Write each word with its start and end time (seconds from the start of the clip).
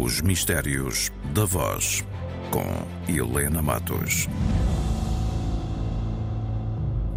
Os 0.00 0.22
Mistérios 0.22 1.10
da 1.34 1.44
Voz, 1.44 2.02
com 2.50 3.12
Helena 3.12 3.60
Matos. 3.60 4.26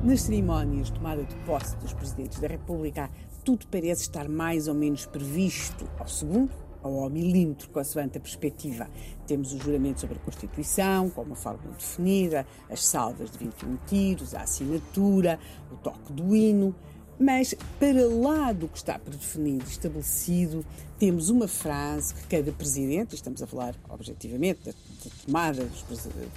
Nas 0.04 0.24
cerimónias 0.24 0.88
de 0.88 0.94
tomada 0.94 1.24
de 1.24 1.34
posse 1.46 1.78
dos 1.78 1.94
presidentes 1.94 2.38
da 2.38 2.50
República, 2.50 3.10
tudo 3.46 3.66
parece 3.68 4.02
estar 4.02 4.28
mais 4.28 4.68
ou 4.68 4.74
menos 4.74 5.06
previsto 5.06 5.88
ao 5.98 6.08
segundo 6.10 6.52
ou 6.84 7.02
ao 7.02 7.10
milímetro, 7.10 7.70
consoante 7.70 8.18
a 8.18 8.22
perspectiva. 8.22 8.90
Temos 9.26 9.54
o 9.54 9.58
juramento 9.58 10.02
sobre 10.02 10.18
a 10.18 10.20
Constituição, 10.20 11.10
com 11.10 11.22
uma 11.22 11.36
fórmula 11.36 11.74
definida, 11.78 12.46
as 12.70 12.86
salvas 12.86 13.32
de 13.32 13.38
21 13.38 13.78
tiros, 13.88 14.36
a 14.36 14.42
assinatura, 14.42 15.40
o 15.72 15.78
toque 15.78 16.12
do 16.12 16.36
hino. 16.36 16.76
Mas, 17.20 17.56
para 17.80 18.06
lá 18.08 18.52
do 18.52 18.68
que 18.68 18.78
está 18.78 19.00
predefinido 19.00 19.64
estabelecido, 19.66 20.66
temos 21.00 21.30
uma 21.30 21.48
frase 21.48 22.14
que 22.14 22.28
cada 22.28 22.52
presidente, 22.52 23.16
estamos 23.16 23.42
a 23.42 23.48
falar 23.48 23.74
objetivamente 23.90 24.60
da, 24.66 24.72
da 24.72 25.12
tomada 25.26 25.64
de 25.64 25.84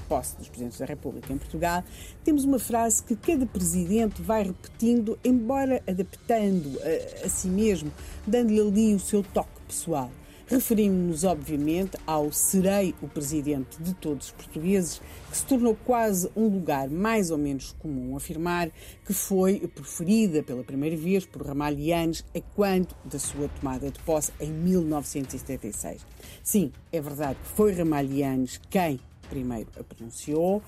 posse 0.09 0.37
dos 0.37 0.49
presidentes 0.49 0.79
da 0.79 0.87
República 0.87 1.33
em 1.33 1.39
Portugal, 1.39 1.83
temos 2.25 2.45
uma 2.45 2.59
frase 2.59 3.03
que 3.03 3.17
cada 3.17 3.45
presidente 3.45 4.23
vai 4.23 4.45
repetindo, 4.45 5.19
embora 5.25 5.83
adaptando 5.87 6.79
a, 6.83 7.27
a 7.27 7.29
si 7.29 7.49
mesmo, 7.49 7.93
dando-lhe 8.27 8.61
ali 8.61 8.95
o 8.95 9.01
seu 9.01 9.23
toque 9.23 9.61
pessoal. 9.67 10.11
Referimos-nos, 10.49 11.25
obviamente, 11.25 11.99
ao 12.07 12.33
Serei 12.33 12.95
o 13.03 13.07
Presidente 13.07 13.83
de 13.83 13.93
todos 13.93 14.29
os 14.29 14.33
portugueses, 14.33 14.99
que 15.31 15.37
se 15.37 15.45
tornou 15.45 15.77
quase 15.85 16.31
um 16.35 16.49
lugar 16.49 16.89
mais 16.89 17.31
ou 17.31 17.37
menos 17.37 17.73
comum 17.79 18.17
afirmar 18.17 18.71
que 19.05 19.13
foi 19.13 19.61
preferida 19.69 20.43
pela 20.43 20.65
primeira 20.65 20.97
vez 20.97 21.27
por 21.27 21.47
Ramalhianes 21.47 22.25
a 22.35 22.41
quando 22.57 22.97
da 23.05 23.19
sua 23.19 23.47
tomada 23.61 23.91
de 23.91 23.99
posse 24.01 24.33
em 24.41 24.51
1976. 24.51 26.01
Sim, 26.43 26.73
é 26.91 26.99
verdade 26.99 27.39
que 27.43 27.49
foi 27.51 27.75
Ramalhianes 27.75 28.59
quem 28.71 28.99
primeiro 29.29 29.69
a 29.79 29.85
pronunciou, 29.85 30.63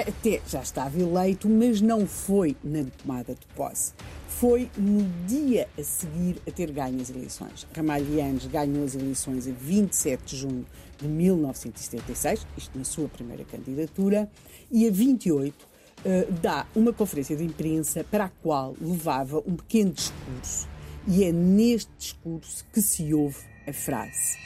até 0.00 0.40
já 0.46 0.60
estava 0.60 0.98
eleito, 0.98 1.48
mas 1.48 1.80
não 1.80 2.06
foi 2.06 2.56
na 2.64 2.84
tomada 2.84 3.34
de 3.34 3.46
posse. 3.54 3.92
Foi 4.26 4.68
no 4.76 5.04
dia 5.26 5.68
a 5.78 5.82
seguir 5.84 6.42
a 6.46 6.50
ter 6.50 6.72
ganho 6.72 7.00
as 7.00 7.10
eleições. 7.10 7.66
Ramalhianes 7.74 8.46
ganhou 8.46 8.84
as 8.84 8.96
eleições 8.96 9.46
a 9.46 9.52
27 9.52 10.24
de 10.24 10.36
junho 10.36 10.66
de 10.98 11.06
1976, 11.06 12.46
isto 12.58 12.76
na 12.76 12.84
sua 12.84 13.08
primeira 13.08 13.44
candidatura, 13.44 14.28
e 14.70 14.88
a 14.88 14.90
28 14.90 15.52
uh, 15.52 15.66
eh, 16.04 16.26
dá 16.42 16.66
uma 16.74 16.92
conferência 16.92 17.36
de 17.36 17.44
imprensa 17.44 18.04
para 18.04 18.24
a 18.24 18.28
qual 18.28 18.74
levava 18.80 19.38
um 19.46 19.54
pequeno 19.54 19.92
discurso. 19.92 20.68
E 21.06 21.22
é 21.22 21.30
neste 21.30 21.90
discurso 21.96 22.66
que 22.72 22.82
se 22.82 23.14
ouve 23.14 23.38
a 23.68 23.72
frase: 23.72 24.38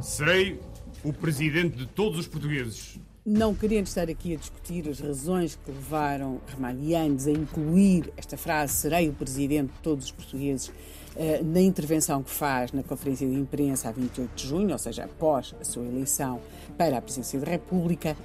Serei 0.00 0.58
o 1.04 1.12
presidente 1.12 1.76
de 1.76 1.86
todos 1.86 2.18
os 2.18 2.26
portugueses 2.26 2.98
não 3.26 3.52
querendo 3.52 3.88
estar 3.88 4.08
aqui 4.08 4.34
a 4.34 4.36
discutir 4.36 4.88
as 4.88 5.00
razões 5.00 5.56
que 5.56 5.72
levaram 5.72 6.40
Ramalhianes 6.46 7.26
a 7.26 7.32
incluir 7.32 8.12
esta 8.16 8.36
frase, 8.36 8.74
serei 8.74 9.08
o 9.08 9.12
presidente 9.12 9.72
de 9.72 9.78
todos 9.80 10.04
os 10.04 10.12
portugueses, 10.12 10.70
eh, 11.16 11.42
na 11.42 11.60
intervenção 11.60 12.22
que 12.22 12.30
faz 12.30 12.70
na 12.70 12.84
conferência 12.84 13.26
de 13.26 13.34
imprensa 13.34 13.88
a 13.88 13.92
28 13.92 14.30
de 14.32 14.46
junho, 14.46 14.70
ou 14.70 14.78
seja, 14.78 15.04
após 15.04 15.56
a 15.60 15.64
sua 15.64 15.84
eleição 15.84 16.40
para 16.78 16.98
a 16.98 17.02
presidência 17.02 17.40
da 17.40 17.50
República, 17.50 18.16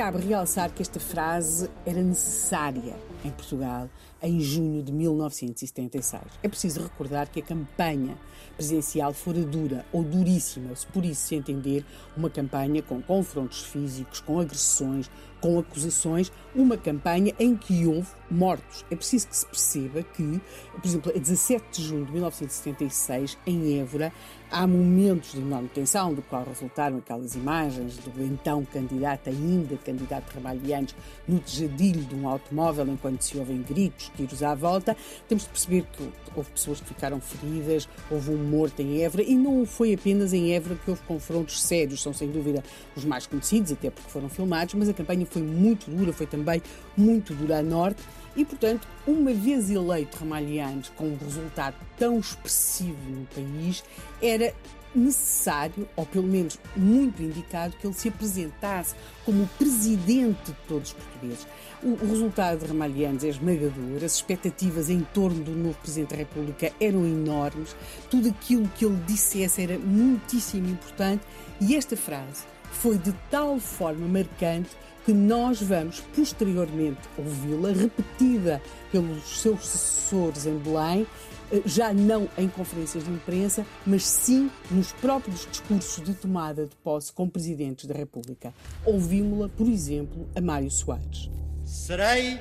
cabe 0.00 0.16
realçar 0.16 0.72
que 0.72 0.80
esta 0.80 0.98
frase 0.98 1.68
era 1.84 2.02
necessária 2.02 2.96
em 3.22 3.30
Portugal 3.30 3.86
em 4.22 4.40
junho 4.40 4.82
de 4.82 4.90
1976. 4.90 6.22
É 6.42 6.48
preciso 6.48 6.82
recordar 6.84 7.28
que 7.28 7.40
a 7.40 7.42
campanha 7.42 8.16
presidencial 8.56 9.12
fora 9.12 9.42
dura 9.42 9.84
ou 9.92 10.02
duríssima, 10.02 10.74
se 10.74 10.86
por 10.86 11.04
isso 11.04 11.28
se 11.28 11.34
entender 11.34 11.84
uma 12.16 12.30
campanha 12.30 12.80
com 12.80 13.02
confrontos 13.02 13.62
físicos, 13.62 14.20
com 14.20 14.40
agressões, 14.40 15.10
com 15.40 15.58
acusações, 15.58 16.30
uma 16.54 16.76
campanha 16.76 17.34
em 17.38 17.56
que 17.56 17.86
houve 17.86 18.08
mortos. 18.30 18.84
É 18.90 18.96
preciso 18.96 19.28
que 19.28 19.36
se 19.36 19.46
perceba 19.46 20.02
que, 20.02 20.40
por 20.72 20.86
exemplo, 20.86 21.12
a 21.14 21.18
17 21.18 21.64
de 21.72 21.82
junho 21.82 22.04
de 22.04 22.12
1976, 22.12 23.38
em 23.46 23.80
Évora, 23.80 24.12
há 24.50 24.66
momentos 24.66 25.32
de 25.32 25.38
enorme 25.38 25.68
tensão, 25.68 26.12
do 26.12 26.22
qual 26.22 26.44
resultaram 26.44 26.98
aquelas 26.98 27.34
imagens 27.34 27.96
do 27.98 28.22
então 28.22 28.64
candidato, 28.64 29.30
ainda 29.30 29.76
candidato 29.76 30.32
Ramalhianes, 30.34 30.94
no 31.26 31.38
tejadilho 31.38 32.02
de 32.04 32.14
um 32.14 32.28
automóvel 32.28 32.86
enquanto 32.88 33.22
se 33.22 33.38
ouvem 33.38 33.62
gritos, 33.62 34.10
tiros 34.16 34.42
à 34.42 34.54
volta. 34.54 34.96
Temos 35.28 35.44
de 35.44 35.50
perceber 35.50 35.86
que 35.92 36.08
houve 36.34 36.50
pessoas 36.50 36.80
que 36.80 36.88
ficaram 36.88 37.20
feridas, 37.20 37.88
houve 38.10 38.30
um 38.30 38.42
morto 38.42 38.80
em 38.80 39.02
Évora 39.02 39.22
e 39.22 39.36
não 39.36 39.64
foi 39.64 39.94
apenas 39.94 40.32
em 40.32 40.52
Évora 40.52 40.76
que 40.76 40.90
houve 40.90 41.02
confrontos 41.02 41.62
sérios, 41.62 42.02
são 42.02 42.12
sem 42.12 42.30
dúvida 42.30 42.62
os 42.96 43.04
mais 43.04 43.26
conhecidos, 43.26 43.72
até 43.72 43.90
porque 43.90 44.10
foram 44.10 44.28
filmados, 44.28 44.74
mas 44.74 44.88
a 44.88 44.92
campanha 44.92 45.24
foi 45.30 45.42
muito 45.42 45.90
dura, 45.90 46.12
foi 46.12 46.26
também 46.26 46.62
muito 46.96 47.34
dura 47.34 47.58
a 47.58 47.62
norte. 47.62 48.02
E, 48.36 48.44
portanto, 48.44 48.86
uma 49.06 49.32
vez 49.32 49.70
eleito 49.70 50.18
Ramalhianes 50.18 50.90
com 50.96 51.08
um 51.08 51.16
resultado 51.16 51.74
tão 51.98 52.18
expressivo 52.18 52.98
no 53.10 53.26
país, 53.26 53.82
era 54.22 54.54
necessário, 54.94 55.88
ou 55.96 56.04
pelo 56.04 56.26
menos 56.26 56.58
muito 56.76 57.22
indicado, 57.22 57.76
que 57.76 57.86
ele 57.86 57.94
se 57.94 58.08
apresentasse 58.08 58.94
como 59.24 59.44
o 59.44 59.48
presidente 59.58 60.38
de 60.46 60.52
todos 60.66 60.90
os 60.90 60.94
portugueses. 60.94 61.46
O, 61.82 61.88
o 61.90 62.08
resultado 62.08 62.60
de 62.60 62.66
Ramalhianes 62.66 63.24
é 63.24 63.28
esmagador, 63.28 64.04
as 64.04 64.16
expectativas 64.16 64.90
em 64.90 65.00
torno 65.14 65.42
do 65.42 65.52
novo 65.52 65.78
Presidente 65.78 66.10
da 66.10 66.16
República 66.16 66.72
eram 66.80 67.04
enormes, 67.06 67.74
tudo 68.10 68.28
aquilo 68.28 68.68
que 68.76 68.84
ele 68.84 68.98
dissesse 69.06 69.62
era 69.62 69.78
muitíssimo 69.78 70.68
importante 70.68 71.22
e 71.60 71.76
esta 71.76 71.96
frase 71.96 72.44
foi 72.72 72.98
de 72.98 73.12
tal 73.30 73.58
forma 73.58 74.06
marcante 74.06 74.70
que 75.10 75.14
nós 75.14 75.60
vamos 75.60 75.98
posteriormente 76.14 77.00
ouvi-la 77.18 77.72
repetida 77.72 78.62
pelos 78.92 79.40
seus 79.40 79.66
sucessores 79.66 80.46
em 80.46 80.56
Belém, 80.56 81.04
eh, 81.50 81.62
já 81.66 81.92
não 81.92 82.28
em 82.38 82.48
conferências 82.48 83.02
de 83.02 83.10
imprensa, 83.10 83.66
mas 83.84 84.04
sim 84.04 84.48
nos 84.70 84.92
próprios 84.92 85.48
discursos 85.50 86.04
de 86.04 86.14
tomada 86.14 86.64
de 86.64 86.76
posse 86.76 87.12
com 87.12 87.28
presidentes 87.28 87.86
da 87.86 87.94
República. 87.94 88.54
Ouvimos-la, 88.84 89.48
por 89.48 89.66
exemplo, 89.66 90.28
a 90.32 90.40
Mário 90.40 90.70
Soares. 90.70 91.28
Serei 91.64 92.38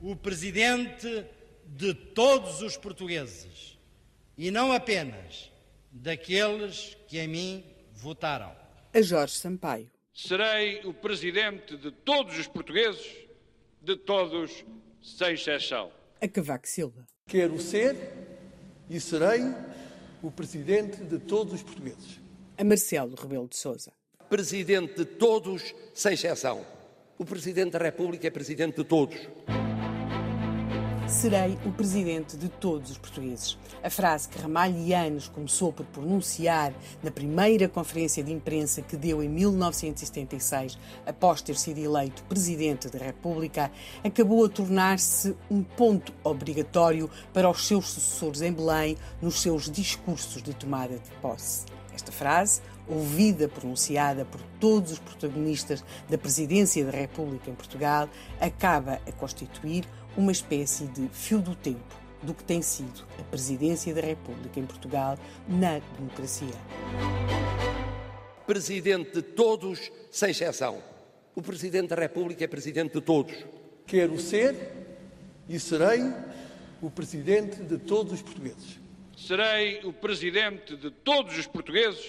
o 0.00 0.16
presidente 0.16 1.26
de 1.66 1.92
todos 1.92 2.62
os 2.62 2.74
portugueses 2.78 3.78
e 4.38 4.50
não 4.50 4.72
apenas 4.72 5.52
daqueles 5.92 6.96
que 7.06 7.18
em 7.18 7.28
mim 7.28 7.64
votaram. 7.92 8.52
A 8.94 9.02
Jorge 9.02 9.34
Sampaio 9.34 9.97
serei 10.12 10.80
o 10.84 10.92
presidente 10.92 11.76
de 11.76 11.90
todos 11.90 12.38
os 12.38 12.46
portugueses, 12.46 13.06
de 13.80 13.96
todos, 13.96 14.64
sem 15.02 15.34
exceção. 15.34 15.90
A 16.20 16.28
Cavaco 16.28 16.66
Silva. 16.68 17.06
Quero 17.26 17.60
ser 17.60 17.96
e 18.88 18.98
serei 18.98 19.42
o 20.22 20.30
presidente 20.30 21.02
de 21.04 21.18
todos 21.18 21.54
os 21.54 21.62
portugueses. 21.62 22.20
A 22.56 22.64
Marcelo 22.64 23.14
Rebelo 23.14 23.48
de 23.48 23.56
Sousa. 23.56 23.92
Presidente 24.28 24.94
de 24.94 25.04
todos, 25.04 25.74
sem 25.94 26.14
exceção. 26.14 26.66
O 27.16 27.24
presidente 27.24 27.72
da 27.72 27.78
República 27.78 28.26
é 28.26 28.30
presidente 28.30 28.76
de 28.76 28.84
todos 28.84 29.16
serei 31.08 31.58
o 31.64 31.72
presidente 31.72 32.36
de 32.36 32.50
todos 32.50 32.90
os 32.90 32.98
portugueses. 32.98 33.56
A 33.82 33.88
frase 33.88 34.28
que 34.28 34.38
Ramalhianos 34.38 35.26
começou 35.26 35.72
por 35.72 35.86
pronunciar 35.86 36.74
na 37.02 37.10
primeira 37.10 37.66
conferência 37.66 38.22
de 38.22 38.30
imprensa 38.30 38.82
que 38.82 38.94
deu 38.94 39.22
em 39.22 39.28
1976, 39.28 40.78
após 41.06 41.40
ter 41.40 41.56
sido 41.56 41.78
eleito 41.78 42.22
presidente 42.24 42.90
da 42.90 42.98
República, 42.98 43.70
acabou 44.04 44.44
a 44.44 44.48
tornar-se 44.50 45.34
um 45.50 45.62
ponto 45.62 46.12
obrigatório 46.22 47.10
para 47.32 47.48
os 47.48 47.66
seus 47.66 47.88
sucessores 47.88 48.42
em 48.42 48.52
Belém 48.52 48.96
nos 49.22 49.40
seus 49.40 49.70
discursos 49.70 50.42
de 50.42 50.52
tomada 50.52 50.98
de 50.98 51.10
posse. 51.22 51.64
Esta 51.94 52.12
frase, 52.12 52.60
ouvida, 52.86 53.48
pronunciada 53.48 54.24
por 54.24 54.40
todos 54.60 54.92
os 54.92 54.98
protagonistas 54.98 55.82
da 56.08 56.16
presidência 56.16 56.84
da 56.84 56.92
República 56.92 57.50
em 57.50 57.54
Portugal, 57.54 58.08
acaba 58.40 59.00
a 59.06 59.12
constituir 59.12 59.84
uma 60.18 60.32
espécie 60.32 60.84
de 60.88 61.08
fio 61.10 61.40
do 61.40 61.54
tempo 61.54 61.96
do 62.24 62.34
que 62.34 62.42
tem 62.42 62.60
sido 62.60 63.06
a 63.20 63.22
presidência 63.22 63.94
da 63.94 64.00
República 64.00 64.58
em 64.58 64.66
Portugal 64.66 65.16
na 65.46 65.78
democracia. 65.96 66.52
Presidente 68.44 69.12
de 69.12 69.22
todos, 69.22 69.92
sem 70.10 70.30
exceção. 70.30 70.82
O 71.36 71.40
Presidente 71.40 71.90
da 71.90 71.94
República 71.94 72.42
é 72.42 72.48
Presidente 72.48 72.94
de 72.94 73.00
todos. 73.00 73.32
Quero 73.86 74.18
ser 74.18 74.56
e 75.48 75.60
serei 75.60 76.00
o 76.82 76.90
Presidente 76.90 77.62
de 77.62 77.78
todos 77.78 78.14
os 78.14 78.20
portugueses. 78.20 78.80
Serei 79.16 79.84
o 79.84 79.92
Presidente 79.92 80.76
de 80.76 80.90
todos 80.90 81.38
os 81.38 81.46
portugueses, 81.46 82.04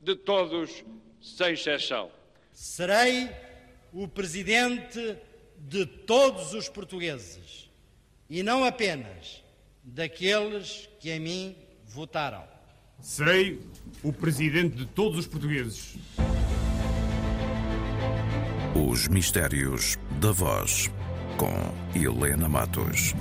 de 0.00 0.16
todos, 0.16 0.84
sem 1.22 1.52
exceção. 1.52 2.10
Serei 2.52 3.30
o 3.92 4.08
Presidente 4.08 5.16
de 5.58 5.86
todos 5.86 6.54
os 6.54 6.68
portugueses 6.68 7.68
e 8.28 8.42
não 8.42 8.64
apenas 8.64 9.42
daqueles 9.82 10.88
que 11.00 11.10
em 11.10 11.20
mim 11.20 11.56
votaram. 11.86 12.44
Serei 13.00 13.60
o 14.02 14.12
presidente 14.12 14.76
de 14.76 14.86
todos 14.86 15.18
os 15.18 15.26
portugueses. 15.26 15.96
Os 18.74 19.08
Mistérios 19.08 19.96
da 20.20 20.32
Voz, 20.32 20.90
com 21.36 21.98
Helena 21.98 22.48
Matos. 22.48 23.14